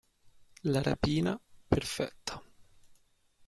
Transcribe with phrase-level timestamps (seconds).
[0.63, 2.41] La rapina perfetta